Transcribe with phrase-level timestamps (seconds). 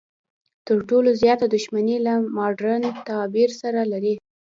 [0.67, 4.13] تر ټولو زیاته دښمني له مډرن تعبیر سره لري.